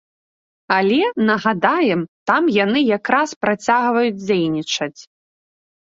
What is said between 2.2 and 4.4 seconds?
там яны як раз працягваюць